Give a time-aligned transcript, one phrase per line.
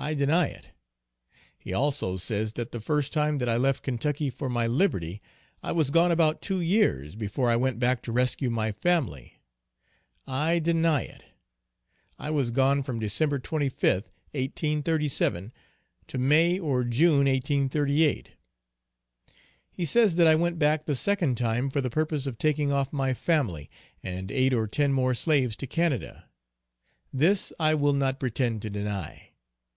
[0.00, 0.66] I deny it.
[1.58, 5.20] He also says that the first time that I left Kentucky for my liberty,
[5.60, 9.40] I was gone about two years, before I went back to rescue my family.
[10.24, 11.24] I deny it.
[12.16, 13.40] I was gone from Dec.
[13.40, 14.04] 25th,
[14.38, 15.52] 1837,
[16.06, 18.30] to May, or June, 1838.
[19.72, 22.92] He says that I went back the second time for the purpose of taking off
[22.92, 23.68] my family,
[24.04, 26.26] and eight or ten more slaves to Canada.
[27.12, 29.24] This I will not pretend to deny.